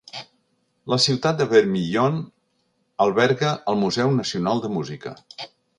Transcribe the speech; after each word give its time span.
La 0.93 0.97
ciutat 1.03 1.37
de 1.41 1.47
Vermillion 1.51 2.17
alberga 3.07 3.55
el 3.75 3.81
Museu 3.87 4.15
Nacional 4.21 4.65
de 4.67 4.77
Música. 4.81 5.17